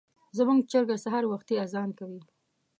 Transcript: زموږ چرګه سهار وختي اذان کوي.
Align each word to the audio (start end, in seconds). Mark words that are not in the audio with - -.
زموږ 0.37 0.59
چرګه 0.71 0.97
سهار 1.03 1.23
وختي 1.27 1.55
اذان 1.65 1.89
کوي. 1.99 2.21